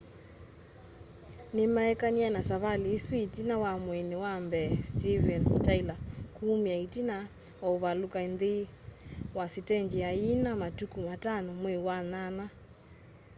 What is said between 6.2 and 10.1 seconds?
kuumia itina wa uvaluka nthi wa sitenji